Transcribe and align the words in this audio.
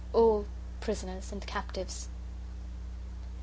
All 0.13 0.47
prisoners 0.79 1.31
and 1.31 1.45
captives." 1.45 2.07